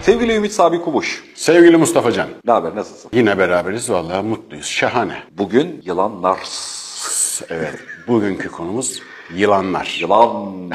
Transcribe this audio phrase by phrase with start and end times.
[0.00, 1.24] Sevgili Ümit Sabi Kubuş.
[1.34, 2.28] Sevgili Mustafa Can.
[2.46, 3.10] Ne haber nasılsın?
[3.14, 4.66] Yine beraberiz vallahi mutluyuz.
[4.66, 5.22] Şahane.
[5.38, 6.38] Bugün yılanlar.
[7.50, 7.74] Evet.
[8.08, 9.02] Bugünkü konumuz
[9.34, 9.98] yılanlar.
[10.00, 10.70] Yılan.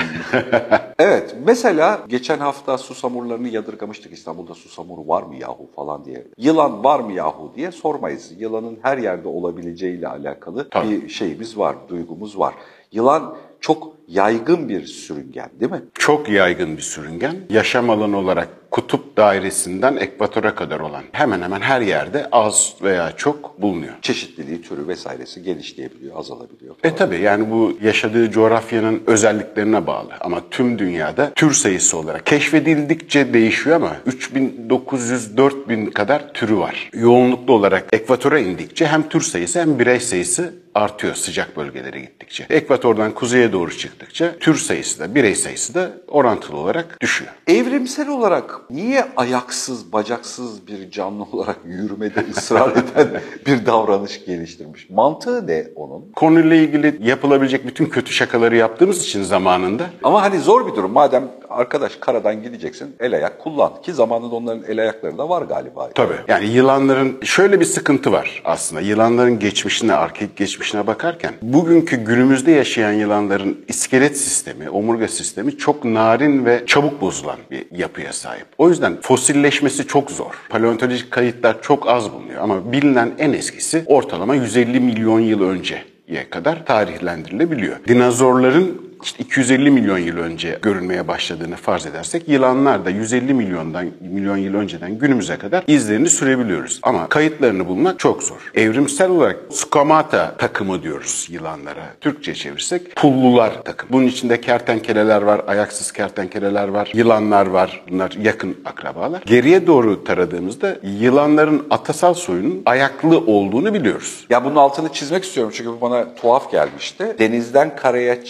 [1.00, 6.28] evet mesela geçen hafta susamurlarını yadırgamıştık İstanbul'da susamur var mı yahu falan diye.
[6.38, 8.32] Yılan var mı yahu diye sormayız.
[8.38, 10.90] Yılanın her yerde olabileceğiyle alakalı Tabii.
[10.90, 12.54] bir şeyimiz var, duygumuz var.
[12.92, 15.82] Yılan çok yaygın bir sürüngen değil mi?
[15.94, 17.36] Çok yaygın bir sürüngen.
[17.50, 23.62] Yaşam alanı olarak kutup dairesinden ekvatora kadar olan hemen hemen her yerde az veya çok
[23.62, 23.94] bulunuyor.
[24.02, 26.76] Çeşitliliği, türü vesairesi genişleyebiliyor, azalabiliyor.
[26.84, 33.34] E tabi yani bu yaşadığı coğrafyanın özelliklerine bağlı ama tüm dünyada tür sayısı olarak keşfedildikçe
[33.34, 36.90] değişiyor ama 3900-4000 kadar türü var.
[36.94, 42.46] Yoğunluklu olarak ekvatora indikçe hem tür sayısı hem birey sayısı artıyor sıcak bölgelere gittikçe.
[42.50, 47.32] Ekvatordan kuzeye doğru çıktıkça tür sayısı da birey sayısı da orantılı olarak düşüyor.
[47.48, 54.90] Evrimsel olarak niye ayaksız, bacaksız bir canlı olarak yürümede ısrar eden bir davranış geliştirmiş?
[54.90, 56.12] Mantığı ne onun?
[56.16, 60.92] Konuyla ilgili yapılabilecek bütün kötü şakaları yaptığımız için zamanında Ama hani zor bir durum.
[60.92, 63.82] Madem arkadaş karadan gideceksin el ayak kullan.
[63.82, 65.90] Ki zamanında onların el ayakları da var galiba.
[65.96, 66.14] Tabii.
[66.28, 68.82] Yani yılanların şöyle bir sıkıntı var aslında.
[68.82, 76.46] Yılanların geçmişine, arkaik geçmişine bakarken bugünkü günümüzde yaşayan yılanların iskelet sistemi, omurga sistemi çok narin
[76.46, 78.46] ve çabuk bozulan bir yapıya sahip.
[78.58, 80.34] O yüzden fosilleşmesi çok zor.
[80.50, 86.66] Paleontolojik kayıtlar çok az bulunuyor ama bilinen en eskisi ortalama 150 milyon yıl önceye kadar
[86.66, 87.76] tarihlendirilebiliyor.
[87.88, 94.38] Dinozorların işte 250 milyon yıl önce görülmeye başladığını farz edersek yılanlar da 150 milyondan milyon
[94.38, 96.80] yıl önceden günümüze kadar izlerini sürebiliyoruz.
[96.84, 98.52] Ama kayıtlarını bulmak çok zor.
[98.56, 101.84] Evrimsel olarak skomata takımı diyoruz yılanlara.
[102.02, 103.90] Türkçe çevirsek pullular takım.
[103.92, 107.84] Bunun içinde kertenkeleler var, ayaksız kertenkeleler var, yılanlar var.
[107.90, 109.22] Bunlar yakın akrabalar.
[109.26, 114.26] Geriye doğru taradığımızda yılanların atasal soyunun ayaklı olduğunu biliyoruz.
[114.30, 117.16] Ya bunun altını çizmek istiyorum çünkü bu bana tuhaf gelmişti.
[117.20, 118.26] Denizden karaya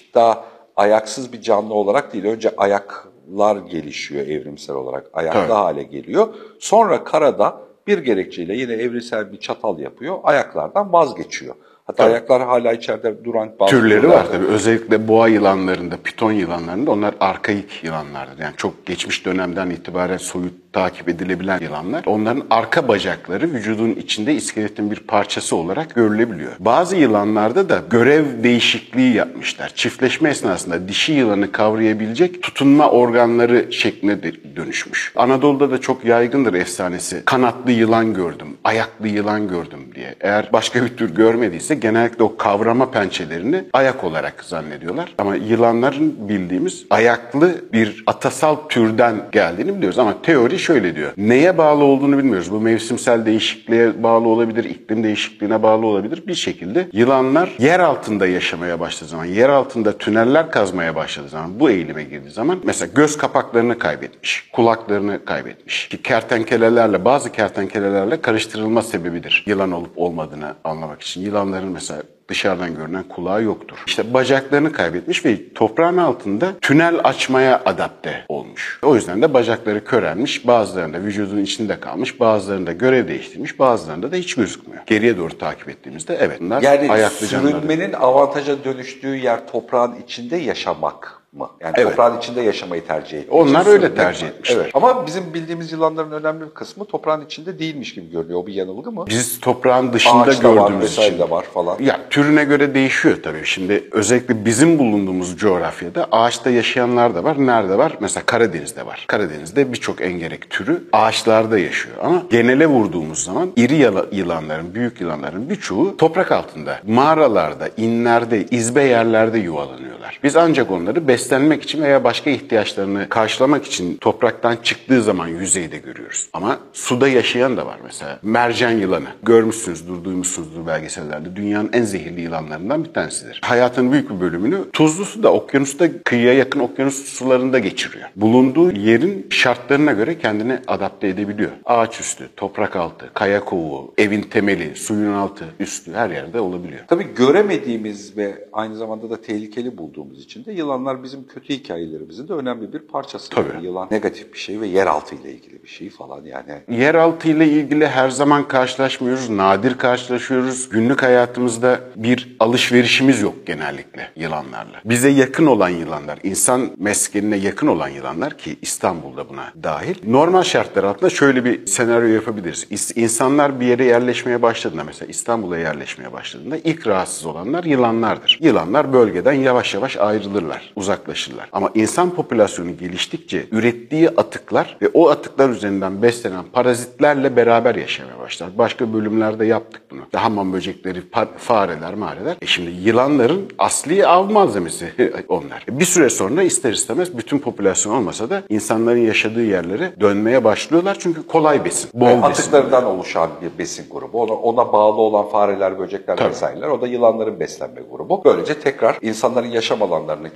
[0.00, 0.44] çıkışta
[0.76, 2.24] ayaksız bir canlı olarak değil.
[2.24, 5.06] Önce ayaklar gelişiyor evrimsel olarak.
[5.12, 5.52] Ayaklı Tabii.
[5.52, 6.28] hale geliyor.
[6.58, 10.18] Sonra karada bir gerekçeyle yine evrimsel bir çatal yapıyor.
[10.22, 11.54] Ayaklardan vazgeçiyor.
[11.84, 12.12] Hatta Tabii.
[12.12, 14.46] ayaklar hala içeride duran bazı Türleri türler var tabii.
[14.46, 18.38] Özellikle boğa yılanlarında, piton yılanlarında onlar arkaik yılanlardır.
[18.42, 22.02] Yani çok geçmiş dönemden itibaren soyut takip edilebilen yılanlar.
[22.06, 26.52] Onların arka bacakları vücudun içinde iskeletin bir parçası olarak görülebiliyor.
[26.58, 29.72] Bazı yılanlarda da görev değişikliği yapmışlar.
[29.74, 34.22] Çiftleşme esnasında dişi yılanı kavrayabilecek tutunma organları şekline
[34.56, 35.12] dönüşmüş.
[35.16, 37.22] Anadolu'da da çok yaygındır efsanesi.
[37.24, 40.14] Kanatlı yılan gördüm, ayaklı yılan gördüm diye.
[40.20, 45.14] Eğer başka bir tür görmediyse genellikle o kavrama pençelerini ayak olarak zannediyorlar.
[45.18, 49.98] Ama yılanların bildiğimiz ayaklı bir atasal türden geldiğini biliyoruz.
[49.98, 51.12] Ama teori şöyle diyor.
[51.16, 52.52] Neye bağlı olduğunu bilmiyoruz.
[52.52, 56.22] Bu mevsimsel değişikliğe bağlı olabilir, iklim değişikliğine bağlı olabilir.
[56.26, 61.70] Bir şekilde yılanlar yer altında yaşamaya başladığı zaman, yer altında tüneller kazmaya başladığı zaman, bu
[61.70, 65.88] eğilime girdiği zaman mesela göz kapaklarını kaybetmiş, kulaklarını kaybetmiş.
[65.88, 69.44] Ki kertenkelelerle, bazı kertenkelelerle karıştırılma sebebidir.
[69.46, 71.20] Yılan olup olmadığını anlamak için.
[71.20, 73.78] Yılanların mesela dışarıdan görünen kulağı yoktur.
[73.86, 78.78] İşte bacaklarını kaybetmiş ve toprağın altında tünel açmaya adapte olmuş.
[78.82, 84.34] O yüzden de bacakları körelmiş, bazılarında vücudun içinde kalmış, bazılarında görev değiştirmiş, bazılarında da hiç
[84.34, 84.82] gözükmüyor.
[84.86, 87.52] Geriye doğru takip ettiğimizde evet bunlar Yani ayaklı canlılar.
[87.52, 91.48] sürünmenin avantaja dönüştüğü yer toprağın içinde yaşamak mı?
[91.60, 91.88] Yani Evet.
[91.90, 93.32] toprağın içinde yaşamayı tercih etmiş.
[93.34, 94.28] Onlar öyle tercih mi?
[94.28, 94.56] etmişler.
[94.56, 94.70] Evet.
[94.74, 98.40] Ama bizim bildiğimiz yılanların önemli bir kısmı toprağın içinde değilmiş gibi görünüyor.
[98.42, 99.04] O bir yanılgı mı?
[99.08, 101.18] Biz toprağın dışında var, gördüğümüz vesaire için.
[101.26, 101.76] de var falan.
[101.80, 103.40] Ya türüne göre değişiyor tabii.
[103.44, 107.46] Şimdi özellikle bizim bulunduğumuz coğrafyada ağaçta yaşayanlar da var.
[107.46, 107.96] Nerede var?
[108.00, 109.04] Mesela Karadeniz'de var.
[109.08, 111.96] Karadeniz'de birçok engerek türü ağaçlarda yaşıyor.
[112.02, 113.74] Ama genele vurduğumuz zaman iri
[114.12, 120.20] yılanların, büyük yılanların birçoğu toprak altında, mağaralarda, inlerde, izbe yerlerde yuvalanıyorlar.
[120.22, 126.28] Biz ancak onları beslenmek için veya başka ihtiyaçlarını karşılamak için topraktan çıktığı zaman yüzeyde görüyoruz.
[126.32, 128.18] Ama suda yaşayan da var mesela.
[128.22, 129.06] Mercan yılanı.
[129.22, 131.36] Görmüşsünüzdür, duymuşsunuzdur belgesellerde.
[131.36, 133.40] Dünyanın en zehirli yılanlarından bir tanesidir.
[133.44, 138.08] Hayatının büyük bir bölümünü tuzlu suda, okyanusta, kıyıya yakın okyanus sularında geçiriyor.
[138.16, 141.50] Bulunduğu yerin şartlarına göre kendini adapte edebiliyor.
[141.64, 146.80] Ağaç üstü, toprak altı, kaya kovuğu, evin temeli, suyun altı, üstü her yerde olabiliyor.
[146.88, 152.32] Tabii göremediğimiz ve aynı zamanda da tehlikeli bulduğumuz için de yılanlar bizim kötü hikayelerimizin de
[152.32, 153.30] önemli bir parçası.
[153.30, 153.48] Tabii.
[153.54, 156.80] Yani yılan negatif bir şey ve yeraltı ile ilgili bir şey falan yani.
[156.80, 160.68] Yeraltı ile ilgili her zaman karşılaşmıyoruz, nadir karşılaşıyoruz.
[160.68, 164.80] Günlük hayatımızda bir alışverişimiz yok genellikle yılanlarla.
[164.84, 169.94] Bize yakın olan yılanlar, insan meskenine yakın olan yılanlar ki İstanbul'da buna dahil.
[170.06, 172.92] Normal şartlar altında şöyle bir senaryo yapabiliriz.
[172.96, 178.38] İnsanlar bir yere yerleşmeye başladığında mesela İstanbul'a yerleşmeye başladığında ilk rahatsız olanlar yılanlardır.
[178.42, 181.48] Yılanlar bölgeden yavaş yavaş ayrılırlar, uzaklaşırlar.
[181.52, 188.58] Ama insan popülasyonu geliştikçe ürettiği atıklar ve o atıklar üzerinden beslenen parazitlerle beraber yaşamaya başlar.
[188.58, 190.00] Başka bölümlerde yaptık bunu.
[190.04, 191.02] İşte Hamam böcekleri,
[191.36, 192.36] fareler, mareler.
[192.42, 194.92] E şimdi yılanların asli av malzemesi
[195.28, 195.66] onlar.
[195.70, 201.26] Bir süre sonra ister istemez bütün popülasyon olmasa da insanların yaşadığı yerlere dönmeye başlıyorlar çünkü
[201.26, 202.22] kolay besin, bol besin.
[202.22, 204.22] atıklarından oluşan bir besin grubu.
[204.22, 206.30] Ona, ona bağlı olan fareler, böcekler Tabii.
[206.30, 206.68] vesaireler.
[206.68, 208.22] O da yılanların beslenme grubu.
[208.24, 210.30] Böylece tekrar insanların yaşam alanlarının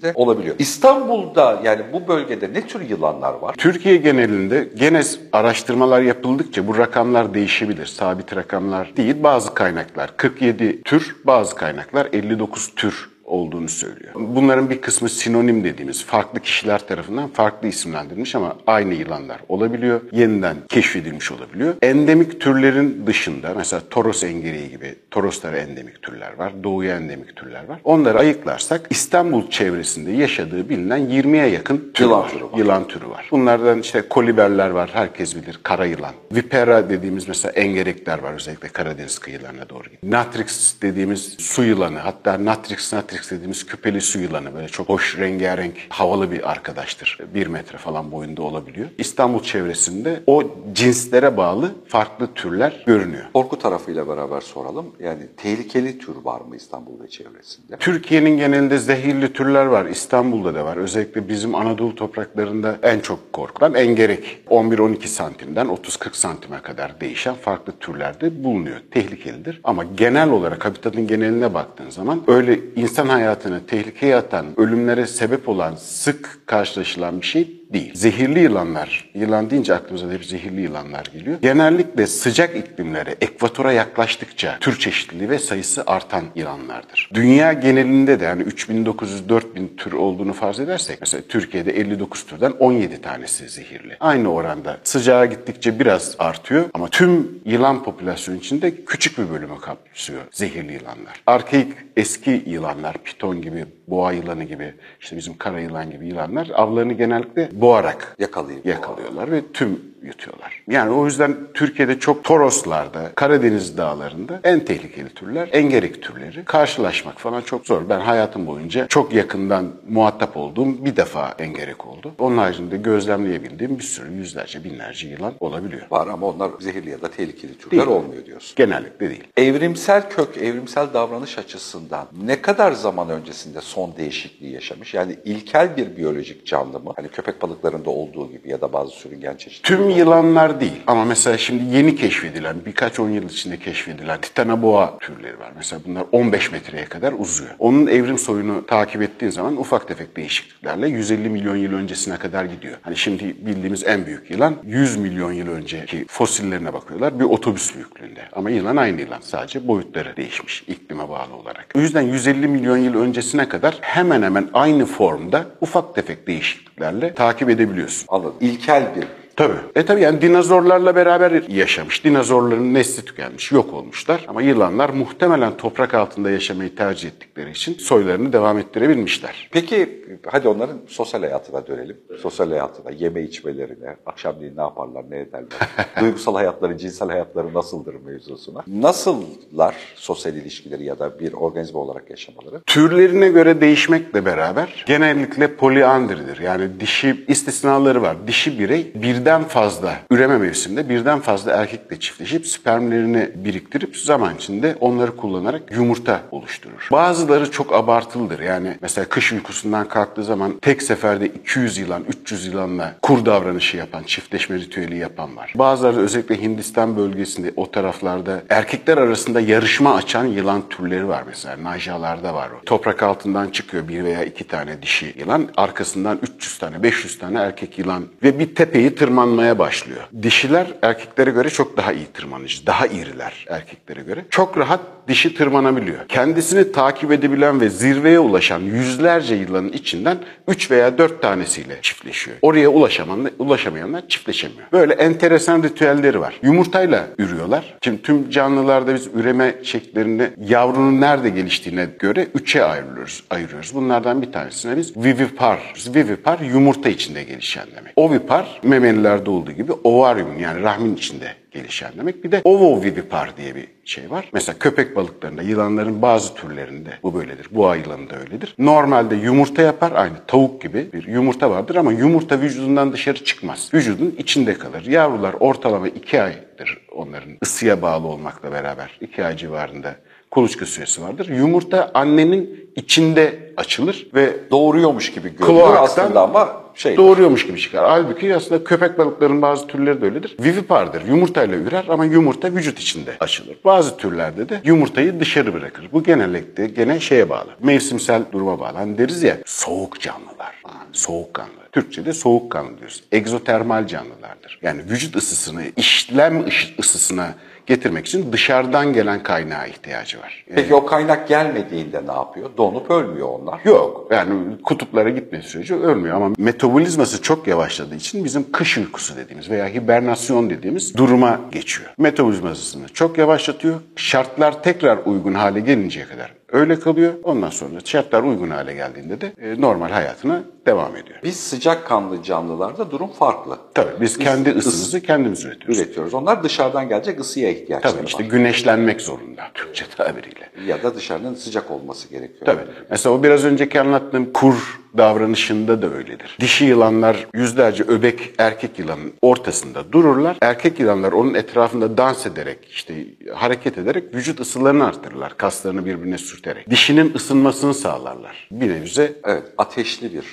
[0.00, 0.56] çevresinde olabiliyor.
[0.58, 3.54] İstanbul'da yani bu bölgede ne tür yılanlar var?
[3.58, 5.02] Türkiye genelinde gene
[5.32, 7.86] araştırmalar yapıldıkça bu rakamlar değişebilir.
[7.86, 9.22] Sabit rakamlar değil.
[9.22, 14.12] Bazı kaynaklar 47 tür, bazı kaynaklar 59 tür olduğunu söylüyor.
[14.14, 20.00] Bunların bir kısmı sinonim dediğimiz farklı kişiler tarafından farklı isimlendirilmiş ama aynı yılanlar olabiliyor.
[20.12, 21.74] Yeniden keşfedilmiş olabiliyor.
[21.82, 26.52] Endemik türlerin dışında mesela Toros engereği gibi Toroslara endemik türler var.
[26.64, 27.80] Doğuya endemik türler var.
[27.84, 32.30] Onları ayıklarsak İstanbul çevresinde yaşadığı bilinen 20'ye yakın tür Yılan var.
[32.30, 32.58] türü var.
[32.58, 33.28] Yılan türü var.
[33.30, 34.90] Bunlardan işte koliberler var.
[34.92, 35.60] Herkes bilir.
[35.62, 36.12] Kara yılan.
[36.32, 38.32] Vipera dediğimiz mesela engerekler var.
[38.32, 39.84] Özellikle Karadeniz kıyılarına doğru.
[40.02, 41.98] Natrix dediğimiz su yılanı.
[41.98, 44.54] Hatta Natrix Natrix dediğimiz küpeli su yılanı.
[44.54, 47.18] Böyle çok hoş rengarenk havalı bir arkadaştır.
[47.34, 48.88] Bir metre falan boyunda olabiliyor.
[48.98, 53.24] İstanbul çevresinde o cinslere bağlı farklı türler görünüyor.
[53.34, 54.86] Korku tarafıyla beraber soralım.
[55.00, 57.76] Yani tehlikeli tür var mı İstanbul ve çevresinde?
[57.76, 59.86] Türkiye'nin genelinde zehirli türler var.
[59.86, 60.76] İstanbul'da da var.
[60.76, 64.38] Özellikle bizim Anadolu topraklarında en çok korkulan engerek.
[64.50, 68.76] 11-12 santimden 30-40 santime kadar değişen farklı türlerde bulunuyor.
[68.90, 69.60] Tehlikelidir.
[69.64, 75.74] Ama genel olarak habitatın geneline baktığın zaman öyle insan hayatını tehlikeye atan, ölümlere sebep olan
[75.74, 77.94] sık karşılaşılan bir şey değil.
[77.94, 81.38] Zehirli yılanlar, yılan deyince aklımıza hep zehirli yılanlar geliyor.
[81.42, 87.10] Genellikle sıcak iklimlere, ekvatora yaklaştıkça tür çeşitliliği ve sayısı artan yılanlardır.
[87.14, 93.48] Dünya genelinde de yani 3900-4000 tür olduğunu farz edersek, mesela Türkiye'de 59 türden 17 tanesi
[93.48, 93.96] zehirli.
[94.00, 100.22] Aynı oranda sıcağa gittikçe biraz artıyor ama tüm yılan popülasyonu içinde küçük bir bölümü kapsıyor
[100.32, 101.22] zehirli yılanlar.
[101.26, 106.92] Arkaik eski yılanlar, piton gibi, boğa yılanı gibi, işte bizim kara yılan gibi yılanlar avlarını
[106.92, 110.62] genellikle boğarak Yakalayıp yakalıyorlar ve tüm yutuyorlar.
[110.70, 116.44] Yani o yüzden Türkiye'de çok Toroslarda, Karadeniz dağlarında en tehlikeli türler engerek türleri.
[116.44, 117.88] Karşılaşmak falan çok zor.
[117.88, 122.12] Ben hayatım boyunca çok yakından muhatap olduğum bir defa engerek oldu.
[122.18, 125.82] Onun haricinde gözlemleyebildiğim bir sürü yüzlerce, binlerce yılan olabiliyor.
[125.90, 127.96] Var ama onlar zehirli ya da tehlikeli türler Değil.
[127.98, 128.52] olmuyor diyorsun.
[128.56, 129.24] Genellikle değil.
[129.36, 131.83] Evrimsel kök, evrimsel davranış açısından
[132.24, 134.94] ne kadar zaman öncesinde son değişikliği yaşamış?
[134.94, 136.92] Yani ilkel bir biyolojik canlı mı?
[136.96, 139.78] Hani köpek balıklarında olduğu gibi ya da bazı sürüngen çeşitleri.
[139.78, 145.38] Tüm yılanlar değil ama mesela şimdi yeni keşfedilen, birkaç on yıl içinde keşfedilen titanoboa türleri
[145.38, 145.52] var.
[145.56, 147.50] Mesela bunlar 15 metreye kadar uzuyor.
[147.58, 152.78] Onun evrim soyunu takip ettiğin zaman ufak tefek değişikliklerle 150 milyon yıl öncesine kadar gidiyor.
[152.82, 157.20] Hani şimdi bildiğimiz en büyük yılan 100 milyon yıl önceki fosillerine bakıyorlar.
[157.20, 158.20] Bir otobüs büyüklüğünde.
[158.32, 159.20] Ama yılan aynı yılan.
[159.20, 161.73] Sadece boyutları değişmiş iklime bağlı olarak.
[161.76, 167.50] O yüzden 150 milyon yıl öncesine kadar hemen hemen aynı formda ufak tefek değişikliklerle takip
[167.50, 168.06] edebiliyorsun.
[168.08, 168.34] Anladım.
[168.40, 169.04] İlkel bir
[169.36, 169.54] Tabii.
[169.74, 172.04] E tabii yani dinozorlarla beraber yaşamış.
[172.04, 174.24] Dinozorların nesli tükenmiş, yok olmuşlar.
[174.28, 179.48] Ama yılanlar muhtemelen toprak altında yaşamayı tercih ettikleri için soylarını devam ettirebilmişler.
[179.52, 181.96] Peki hadi onların sosyal hayatına dönelim.
[182.20, 185.48] Sosyal hayatına, yeme içmelerine, akşamleyin ne yaparlar, ne ederler,
[186.00, 188.64] duygusal hayatları, cinsel hayatları nasıldır mevzusuna.
[188.66, 192.60] Nasıllar sosyal ilişkileri ya da bir organizma olarak yaşamaları?
[192.66, 196.40] Türlerine göre değişmekle beraber genellikle poliandridir.
[196.40, 198.16] Yani dişi istisnaları var.
[198.26, 198.92] Dişi birey
[199.24, 206.20] birden fazla üreme mevsiminde birden fazla erkekle çiftleşip spermlerini biriktirip zaman içinde onları kullanarak yumurta
[206.30, 206.88] oluşturur.
[206.92, 208.40] Bazıları çok abartılıdır.
[208.40, 214.02] Yani mesela kış uykusundan kalktığı zaman tek seferde 200 yılan, 300 yılanla kur davranışı yapan,
[214.02, 215.52] çiftleşme ritüeli yapan var.
[215.56, 221.64] Bazıları özellikle Hindistan bölgesinde o taraflarda erkekler arasında yarışma açan yılan türleri var mesela.
[221.64, 222.64] Najalarda var o.
[222.64, 225.48] Toprak altından çıkıyor bir veya iki tane dişi yılan.
[225.56, 230.00] Arkasından 300 tane, 500 tane erkek yılan ve bir tepeyi tırmanıyor tırmanmaya başlıyor.
[230.22, 234.24] Dişiler erkeklere göre çok daha iyi tırmanıcı, daha iriler erkeklere göre.
[234.30, 236.08] Çok rahat dişi tırmanabiliyor.
[236.08, 240.18] Kendisini takip edebilen ve zirveye ulaşan yüzlerce yılanın içinden
[240.48, 242.36] 3 veya 4 tanesiyle çiftleşiyor.
[242.42, 244.72] Oraya ulaşamayanlar, ulaşamayanlar çiftleşemiyor.
[244.72, 246.40] Böyle enteresan ritüelleri var.
[246.42, 247.74] Yumurtayla ürüyorlar.
[247.84, 253.24] Şimdi tüm canlılarda biz üreme şekillerini yavrunun nerede geliştiğine göre üçe ayırıyoruz.
[253.30, 253.74] ayırıyoruz.
[253.74, 255.74] Bunlardan bir tanesine biz vivipar.
[255.94, 257.92] Vivipar yumurta içinde gelişen demek.
[257.96, 258.60] Ovipar
[259.04, 262.24] memelilerde olduğu gibi ovaryum yani rahmin içinde gelişen demek.
[262.24, 264.30] Bir de ovovivipar diye bir şey var.
[264.32, 267.48] Mesela köpek balıklarında, yılanların bazı türlerinde bu böyledir.
[267.50, 268.54] Boğa yılanı da öyledir.
[268.58, 273.70] Normalde yumurta yapar aynı tavuk gibi bir yumurta vardır ama yumurta vücudundan dışarı çıkmaz.
[273.74, 274.86] Vücudun içinde kalır.
[274.86, 278.98] Yavrular ortalama iki aydır onların ısıya bağlı olmakla beraber.
[279.00, 279.94] iki ay civarında
[280.30, 281.28] kuluçka süresi vardır.
[281.28, 287.84] Yumurta annenin içinde açılır ve Doğuruyormuş gibi Kloaktan aslında ama şey doğuruyormuş gibi çıkar.
[287.84, 290.36] Halbuki aslında köpek balıklarının bazı türleri de öyledir.
[290.40, 291.02] Vivipardır.
[291.08, 293.56] Yumurtayla ürer ama yumurta vücut içinde açılır.
[293.64, 295.88] Bazı türlerde de yumurtayı dışarı bırakır.
[295.92, 297.48] Bu genellikle gene şeye bağlı.
[297.60, 298.76] Mevsimsel duruma bağlı.
[298.78, 300.54] Hani deriz ya soğuk canlılar.
[300.62, 301.50] Ha, Soğukkanlı.
[301.72, 303.04] Türkçe'de soğukkanlı diyoruz.
[303.12, 304.58] Egzotermal canlılardır.
[304.62, 306.44] Yani vücut ısısını, işlem
[306.78, 307.34] ısısına
[307.66, 310.44] getirmek için dışarıdan gelen kaynağa ihtiyacı var.
[310.54, 312.50] Peki o kaynak gelmediğinde ne yapıyor?
[312.56, 313.60] Donup ölmüyor onlar.
[313.64, 314.32] Yok yani
[314.64, 316.30] kutuplara gitme süreci ölmüyor ama
[316.64, 321.90] metabolizması çok yavaşladığı için bizim kış uykusu dediğimiz veya hibernasyon dediğimiz duruma geçiyor.
[321.98, 323.80] Metabolizmasını çok yavaşlatıyor.
[323.96, 327.14] Şartlar tekrar uygun hale gelinceye kadar öyle kalıyor.
[327.22, 331.18] Ondan sonra şartlar uygun hale geldiğinde de e, normal hayatına devam ediyor.
[331.24, 333.58] Biz sıcakkanlı canlılarda durum farklı.
[333.74, 335.78] Tabii biz kendi ısımızı kendimiz üretiyoruz.
[335.78, 336.14] Üretiyoruz.
[336.14, 338.30] Onlar dışarıdan gelecek ısıya ihtiyaçları Tabii işte var.
[338.30, 340.50] güneşlenmek zorunda Türkçe tabiriyle.
[340.66, 342.46] Ya da dışarının sıcak olması gerekiyor.
[342.46, 342.60] Tabii.
[342.90, 346.36] Mesela o biraz önceki anlattığım kur davranışında da öyledir.
[346.40, 350.36] Dişi yılanlar yüzlerce öbek erkek yılanın ortasında dururlar.
[350.40, 352.94] Erkek yılanlar onun etrafında dans ederek, işte
[353.34, 355.36] hareket ederek vücut ısılarını artırırlar.
[355.36, 356.70] Kaslarını birbirine sürterek.
[356.70, 358.48] Dişinin ısınmasını sağlarlar.
[358.50, 360.24] Bir nevize Evet, ateşli bir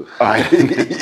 [0.20, 0.46] Aynen.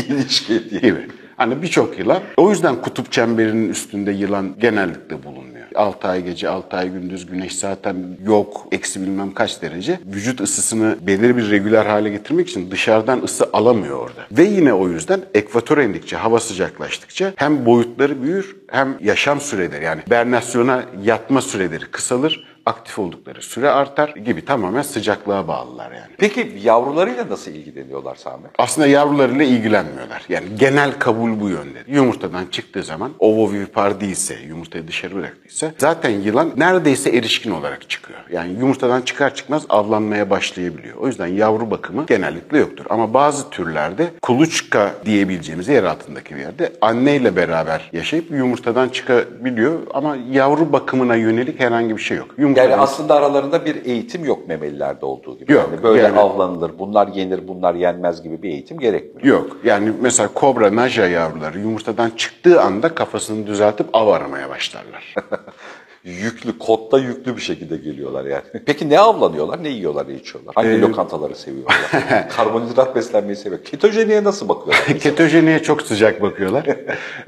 [0.08, 0.80] ilişki diye.
[0.80, 1.06] gibi.
[1.36, 2.22] Hani birçok yılan.
[2.36, 5.57] O yüzden kutup çemberinin üstünde yılan genellikle bulunmuyor.
[5.78, 8.66] 6 ay gece, 6 ay gündüz güneş zaten yok.
[8.72, 10.00] Eksi bilmem kaç derece.
[10.06, 14.26] Vücut ısısını belirli bir regüler hale getirmek için dışarıdan ısı alamıyor orada.
[14.32, 20.02] Ve yine o yüzden ekvatora indikçe, hava sıcaklaştıkça hem boyutları büyür hem yaşam süreleri yani
[20.10, 22.44] bernasyona yatma süreleri kısalır.
[22.68, 26.12] Aktif oldukları süre artar gibi tamamen sıcaklığa bağlılar yani.
[26.18, 28.46] Peki yavrularıyla nasıl ilgileniyorlar Sami?
[28.58, 30.22] Aslında yavrularıyla ilgilenmiyorlar.
[30.28, 31.78] Yani genel kabul bu yönde.
[31.86, 38.18] Yumurtadan çıktığı zaman ovovivipar değilse, yumurtayı dışarı bıraktıysa zaten yılan neredeyse erişkin olarak çıkıyor.
[38.32, 40.96] Yani yumurtadan çıkar çıkmaz avlanmaya başlayabiliyor.
[40.96, 42.84] O yüzden yavru bakımı genellikle yoktur.
[42.90, 50.16] Ama bazı türlerde kuluçka diyebileceğimiz yer altındaki bir yerde anneyle beraber yaşayıp yumurtadan çıkabiliyor ama
[50.30, 52.28] yavru bakımına yönelik herhangi bir şey yok.
[52.38, 55.52] Yumurtadan Yani aslında aralarında bir eğitim yok memelilerde olduğu gibi.
[55.52, 59.38] Yok, Yani böyle yani- avlanılır, bunlar yenir, bunlar yenmez gibi bir eğitim gerekmiyor.
[59.38, 59.56] Yok.
[59.64, 65.14] Yani mesela kobra, naja yavruları yumurtadan çıktığı anda kafasını düzeltip av aramaya başlarlar.
[66.04, 68.42] Yüklü, kotta yüklü bir şekilde geliyorlar yani.
[68.66, 70.54] Peki ne avlanıyorlar, ne yiyorlar, ne içiyorlar?
[70.54, 71.76] Hangi Ee, lokantaları seviyorlar?
[72.36, 73.64] Karbonhidrat beslenmeyi seviyor.
[73.64, 74.98] Ketojeniye nasıl bakıyorlar?
[75.00, 76.66] Ketojeniye çok sıcak bakıyorlar.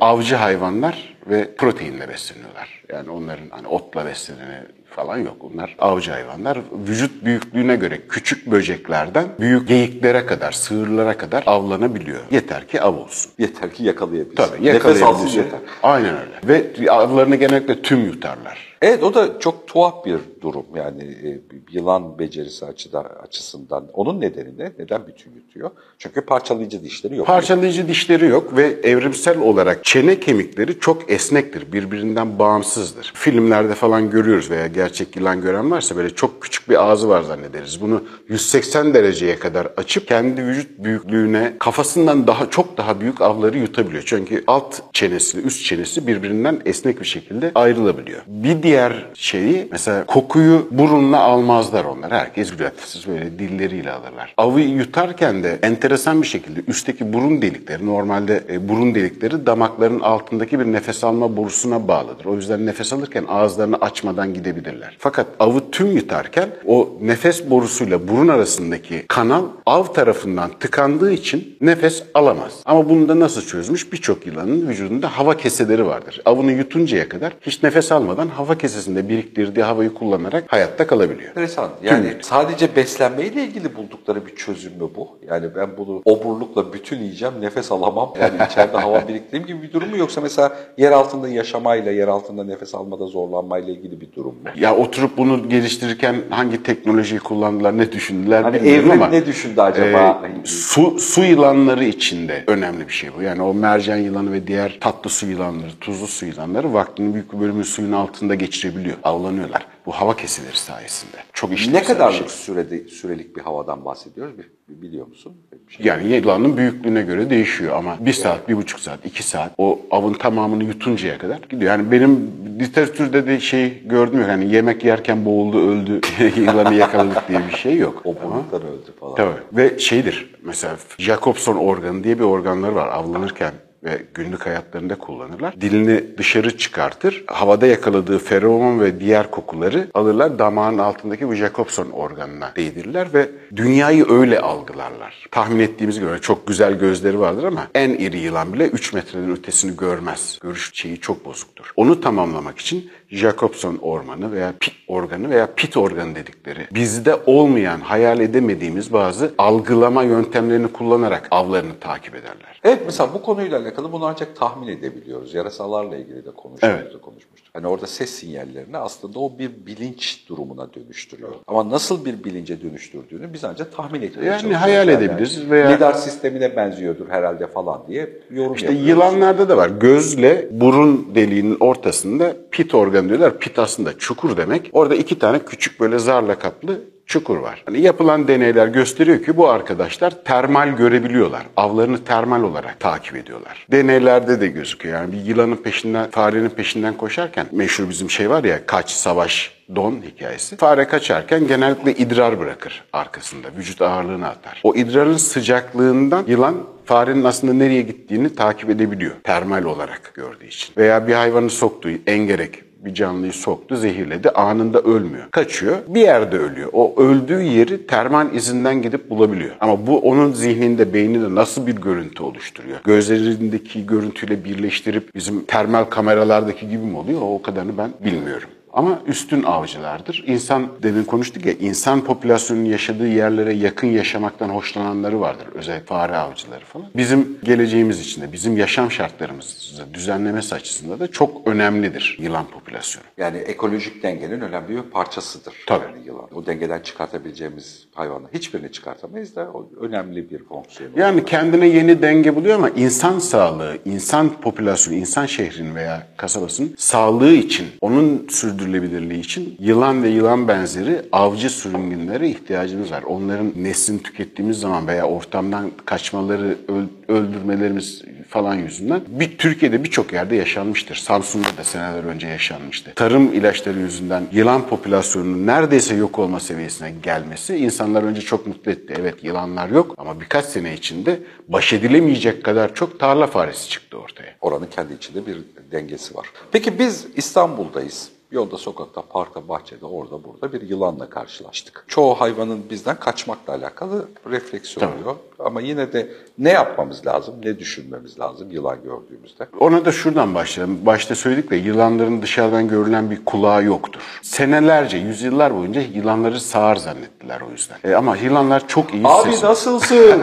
[0.00, 2.82] Avcı hayvanlar ve proteinle besleniyorlar.
[2.92, 5.36] Yani onların hani otla beslenene falan yok.
[5.40, 6.58] Onlar avcı hayvanlar.
[6.88, 12.20] Vücut büyüklüğüne göre küçük böceklerden büyük geyiklere kadar, sığırlara kadar avlanabiliyor.
[12.30, 13.32] Yeter ki av olsun.
[13.38, 14.36] Yeter ki yakalayabilsin.
[14.36, 15.60] Tabii Nefes alsın yeter.
[15.82, 16.40] Aynen öyle.
[16.44, 18.69] Ve avlarını genellikle tüm yutarlar.
[18.82, 21.40] Evet o da çok tuhaf bir durum yani e,
[21.72, 23.88] yılan becerisi açıdan, açısından.
[23.92, 24.72] Onun nedeni ne?
[24.78, 25.70] Neden bütün yutuyor?
[25.98, 27.26] Çünkü parçalayıcı dişleri yok.
[27.26, 31.72] Parçalayıcı dişleri yok ve evrimsel olarak çene kemikleri çok esnektir.
[31.72, 33.12] Birbirinden bağımsızdır.
[33.14, 37.80] Filmlerde falan görüyoruz veya gerçek yılan gören varsa böyle çok küçük bir ağzı var zannederiz.
[37.80, 44.02] Bunu 180 dereceye kadar açıp kendi vücut büyüklüğüne kafasından daha çok daha büyük avları yutabiliyor.
[44.06, 48.22] Çünkü alt çenesi, üst çenesi birbirinden esnek bir şekilde ayrılabiliyor.
[48.26, 52.12] Bir diğer şeyi mesela kokuyu burunla almazlar onlar.
[52.12, 52.52] Herkes.
[52.84, 54.34] Siz böyle dilleriyle alırlar.
[54.36, 60.60] Avı yutarken de enteresan bir şekilde üstteki burun delikleri normalde e, burun delikleri damakların altındaki
[60.60, 62.24] bir nefes alma borusuna bağlıdır.
[62.24, 64.96] O yüzden nefes alırken ağızlarını açmadan gidebilirler.
[64.98, 72.02] Fakat avı tüm yutarken o nefes borusuyla burun arasındaki kanal av tarafından tıkandığı için nefes
[72.14, 72.52] alamaz.
[72.64, 73.92] Ama bunu da nasıl çözmüş?
[73.92, 76.20] Birçok yılanın vücudunda hava keseleri vardır.
[76.24, 81.28] Avını yutuncaya kadar hiç nefes almadan hava kesesinde biriktirdiği havayı kullanarak hayatta kalabiliyor.
[81.28, 81.70] Enteresan.
[81.82, 85.08] Yani sadece beslenmeyle ilgili buldukları bir çözüm mü bu?
[85.28, 88.14] Yani ben bunu oburlukla bütün yiyeceğim, nefes alamam.
[88.20, 89.96] Yani içeride hava biriktireyim gibi bir durum mu?
[89.96, 94.48] Yoksa mesela yer altında yaşamayla, yer altında nefes almada zorlanmayla ilgili bir durum mu?
[94.56, 100.22] Ya oturup bunu geliştirirken hangi teknolojiyi kullandılar, ne düşündüler Hani bilmiyorum ama ne düşündü acaba?
[100.44, 103.22] e, su, su yılanları içinde önemli bir şey bu.
[103.22, 107.40] Yani o mercan yılanı ve diğer tatlı su yılanları, tuzlu su yılanları vaktinin büyük bir
[107.40, 108.96] bölümünü suyun altında geçirebiliyor.
[109.04, 109.66] Avlanıyorlar.
[109.86, 111.16] Bu hava kesileri sayesinde.
[111.32, 111.94] Çok işlevsel ne bir şey.
[111.94, 114.34] kadarlık sürede, sürelik bir havadan bahsediyoruz?
[114.68, 115.36] Biliyor musun?
[115.68, 115.86] Bir şey.
[115.86, 120.12] Yani yılanın büyüklüğüne göre değişiyor ama bir saat, bir buçuk saat, iki saat o avın
[120.12, 121.70] tamamını yutuncaya kadar gidiyor.
[121.70, 124.28] Yani benim literatürde de şey gördüm yok.
[124.28, 126.00] Yani yemek yerken boğuldu, öldü,
[126.40, 128.02] yılanı yakaladık diye bir şey yok.
[128.04, 129.14] Oburluktan öldü falan.
[129.14, 129.40] Tabii.
[129.52, 133.52] Ve şeydir mesela Jacobson organı diye bir organları var avlanırken
[133.84, 135.60] ve günlük hayatlarında kullanırlar.
[135.60, 137.24] Dilini dışarı çıkartır.
[137.26, 144.06] Havada yakaladığı feromon ve diğer kokuları alırlar damağın altındaki bu Jacobson organına değdirirler ve dünyayı
[144.10, 145.26] öyle algılarlar.
[145.30, 149.76] Tahmin ettiğimiz gibi çok güzel gözleri vardır ama en iri yılan bile 3 metreden ötesini
[149.76, 150.38] görmez.
[150.42, 151.72] Görüş şeyi çok bozuktur.
[151.76, 158.20] Onu tamamlamak için Jacobson ormanı veya pit organı veya pit organı dedikleri bizde olmayan, hayal
[158.20, 162.60] edemediğimiz bazı algılama yöntemlerini kullanarak avlarını takip ederler.
[162.64, 165.34] Evet mesela bu konuyla alakalı bunu ancak tahmin edebiliyoruz.
[165.34, 166.80] Yarasalarla ilgili de konuşmuştuk.
[166.82, 167.02] Evet.
[167.02, 167.49] konuşmuştuk.
[167.52, 171.28] Hani orada ses sinyallerini aslında o bir bilinç durumuna dönüştürüyor.
[171.46, 174.60] Ama nasıl bir bilince dönüştürdüğünü biz ancak tahmin etmeye Yani çalışıyoruz.
[174.66, 178.88] hayal edebiliriz veya- Lidar sistemine benziyordur herhalde falan diye yorum İşte yapıyoruz.
[178.88, 179.68] yılanlarda da var.
[179.68, 183.38] Gözle burun deliğinin ortasında pit organı diyorlar.
[183.38, 184.70] Pit aslında çukur demek.
[184.72, 186.80] Orada iki tane küçük böyle zarla kaplı
[187.10, 187.62] çukur var.
[187.66, 191.42] Hani yapılan deneyler gösteriyor ki bu arkadaşlar termal görebiliyorlar.
[191.56, 193.66] Avlarını termal olarak takip ediyorlar.
[193.72, 194.94] Deneylerde de gözüküyor.
[194.94, 200.02] Yani bir yılanın peşinden, farenin peşinden koşarken meşhur bizim şey var ya kaç, savaş, don
[200.02, 200.56] hikayesi.
[200.56, 203.48] Fare kaçarken genellikle idrar bırakır arkasında.
[203.58, 204.60] Vücut ağırlığını atar.
[204.64, 209.12] O idrarın sıcaklığından yılan farenin aslında nereye gittiğini takip edebiliyor.
[209.24, 210.74] Termal olarak gördüğü için.
[210.76, 214.30] Veya bir hayvanı soktuğu engerek bir canlıyı soktu, zehirledi.
[214.30, 215.30] Anında ölmüyor.
[215.30, 215.76] Kaçıyor.
[215.88, 216.70] Bir yerde ölüyor.
[216.72, 219.50] O öldüğü yeri termal izinden gidip bulabiliyor.
[219.60, 222.78] Ama bu onun zihninde, beyninde nasıl bir görüntü oluşturuyor?
[222.84, 227.20] Gözlerindeki görüntüyle birleştirip bizim termal kameralardaki gibi mi oluyor?
[227.22, 228.48] O kadarını ben bilmiyorum.
[228.72, 230.24] Ama üstün avcılardır.
[230.26, 235.46] İnsan, demin konuştuk ya, insan popülasyonunun yaşadığı yerlere yakın yaşamaktan hoşlananları vardır.
[235.54, 236.86] Özellikle fare avcıları falan.
[236.96, 243.04] Bizim geleceğimiz için de, bizim yaşam şartlarımızı düzenlemesi açısından da çok önemlidir yılan popülasyonu.
[243.18, 245.54] Yani ekolojik dengenin önemli bir parçasıdır.
[245.66, 245.84] Tabii.
[245.84, 246.28] Yani yılan.
[246.34, 250.90] O dengeden çıkartabileceğimiz hayvanlar hiçbirini çıkartamayız da o önemli bir fonksiyon.
[250.96, 257.32] Yani kendine yeni denge buluyor ama insan sağlığı, insan popülasyonu, insan şehrin veya kasabasının sağlığı
[257.32, 263.02] için, onun sürdürülebilirliği için yılan ve yılan benzeri avcı sürüngenlere ihtiyacımız var.
[263.02, 270.36] Onların neslini tükettiğimiz zaman veya ortamdan kaçmaları, öl- öldürmelerimiz falan yüzünden bir Türkiye'de birçok yerde
[270.36, 270.96] yaşanmıştır.
[270.96, 272.92] Samsun'da da seneler önce yaşanmıştı.
[272.96, 278.94] Tarım ilaçları yüzünden yılan popülasyonunun neredeyse yok olma seviyesine gelmesi insanlar önce çok mutlu etti.
[279.00, 281.18] Evet yılanlar yok ama birkaç sene içinde
[281.48, 284.34] baş edilemeyecek kadar çok tarla faresi çıktı ortaya.
[284.40, 285.38] Oranın kendi içinde bir
[285.72, 286.26] dengesi var.
[286.52, 288.08] Peki biz İstanbul'dayız.
[288.32, 291.84] Yolda, sokakta, parkta, bahçede, orada, burada bir yılanla karşılaştık.
[291.88, 295.16] Çoğu hayvanın bizden kaçmakla alakalı refleksi oluyor.
[295.38, 299.46] Ama yine de ne yapmamız lazım, ne düşünmemiz lazım yılan gördüğümüzde?
[299.60, 300.86] Ona da şuradan başlayalım.
[300.86, 304.00] Başta söyledik de yılanların dışarıdan görülen bir kulağı yoktur.
[304.22, 307.78] Senelerce, yüzyıllar boyunca yılanları sağır zannettiler o yüzden.
[307.84, 310.22] E, ama yılanlar çok iyi Abi ses- nasılsın?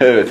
[0.00, 0.28] evet.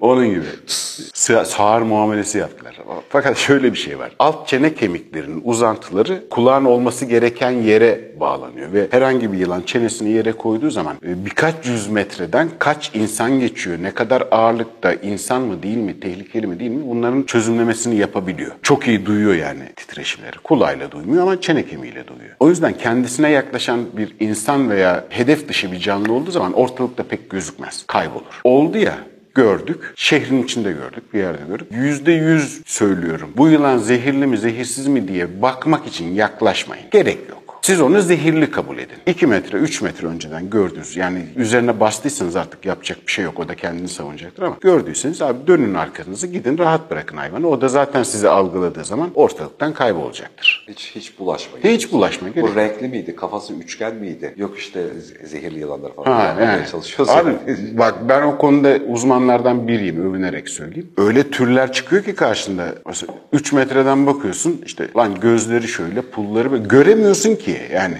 [0.00, 0.44] Onun gibi.
[0.66, 2.76] Sa- Sağır muamelesi yaptılar.
[3.08, 4.12] Fakat şöyle bir şey var.
[4.18, 8.72] Alt çene kemiklerinin uzantıları kulağın olması gereken yere bağlanıyor.
[8.72, 13.78] Ve herhangi bir yılan çenesini yere koyduğu zaman e, birkaç yüz metreden kaç insan geçiyor,
[13.82, 18.52] ne kadar ağırlıkta, insan mı değil mi, tehlikeli mi değil mi bunların çözümlemesini yapabiliyor.
[18.62, 20.36] Çok iyi duyuyor yani titreşimleri.
[20.44, 22.36] Kulağıyla duymuyor ama çene kemiğiyle duyuyor.
[22.40, 27.30] O yüzden kendisine yaklaşan bir insan veya hedef dışı bir canlı olduğu zaman ortalıkta pek
[27.30, 28.40] gözükmez, kaybolur.
[28.44, 28.94] Oldu ya,
[29.36, 29.92] gördük.
[29.96, 31.66] Şehrin içinde gördük, bir yerde gördük.
[31.70, 33.30] Yüzde yüz söylüyorum.
[33.36, 36.84] Bu yılan zehirli mi, zehirsiz mi diye bakmak için yaklaşmayın.
[36.90, 37.45] Gerek yok.
[37.66, 38.96] Siz onu zehirli kabul edin.
[39.06, 40.96] 2 metre, 3 metre önceden gördünüz.
[40.96, 43.40] Yani üzerine bastıysanız artık yapacak bir şey yok.
[43.40, 47.48] O da kendini savunacaktır ama gördüyseniz abi dönün arkanızı gidin rahat bırakın hayvanı.
[47.48, 50.66] O da zaten sizi algıladığı zaman ortalıktan kaybolacaktır.
[50.68, 51.66] Hiç hiç bulaşmayın.
[51.66, 52.50] Hiç bulaşma gerek.
[52.50, 53.16] Bu renkli miydi?
[53.16, 54.34] Kafası üçgen miydi?
[54.36, 56.12] Yok işte ze- zehirli yılanlar falan.
[56.12, 56.66] Ha, yani.
[56.70, 57.14] çalışıyoruz.
[57.14, 57.78] Abi yani.
[57.78, 60.92] bak ben o konuda uzmanlardan biriyim övünerek söyleyeyim.
[60.96, 62.74] Öyle türler çıkıyor ki karşında.
[62.86, 67.96] Mesela 3 metreden bakıyorsun işte lan gözleri şöyle pulları böyle göremiyorsun ki yani.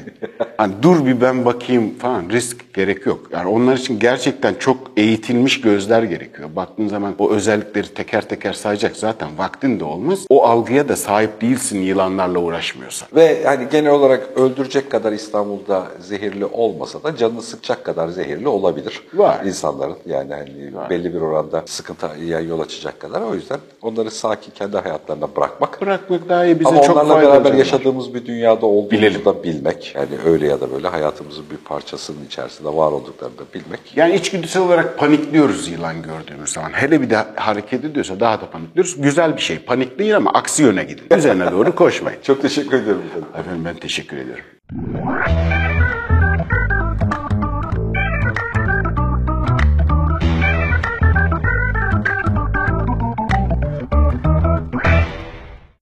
[0.57, 3.21] Hani dur bir ben bakayım falan risk gerek yok.
[3.33, 6.49] Yani onlar için gerçekten çok eğitilmiş gözler gerekiyor.
[6.57, 10.19] Baktığın zaman o özellikleri teker teker sayacak zaten vaktin de olmaz.
[10.31, 13.09] O algıya da sahip değilsin yılanlarla uğraşmıyorsan.
[13.14, 19.03] Ve yani genel olarak öldürecek kadar İstanbul'da zehirli olmasa da canını sıkacak kadar zehirli olabilir.
[19.14, 19.45] Var.
[19.45, 23.21] insanların yani hani belli bir oranda sıkıntıya yol açacak kadar.
[23.21, 25.81] O yüzden onları sakin kendi hayatlarına bırakmak.
[25.81, 27.31] Bırakmak daha iyi bize Ama çok onlarla faydalı.
[27.33, 27.59] beraber canlar.
[27.59, 29.25] yaşadığımız bir dünyada olduğumuzu Bilelim.
[29.25, 29.94] da bilmek.
[29.94, 33.81] Yani öyle ya da böyle hayatımızın bir parçasının içerisinde var olduklarını da bilmek.
[33.96, 36.70] Yani içgüdüsel olarak panikliyoruz yılan gördüğümüz zaman.
[36.72, 39.03] Hele bir de hareket ediyorsa daha da panikliyoruz.
[39.03, 39.59] Güzel bir şey.
[39.59, 41.16] Panik değil ama aksi yöne gidin.
[41.16, 42.18] Üzerine doğru koşmayın.
[42.22, 43.03] Çok teşekkür ederim
[43.38, 43.64] efendim.
[43.64, 44.44] Ben teşekkür ediyorum.